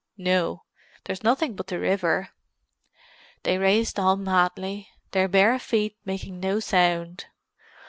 [0.17, 0.63] "No.
[1.03, 2.29] There's nothing but the river."
[3.43, 7.27] They raced on madly, their bare feet making no sound.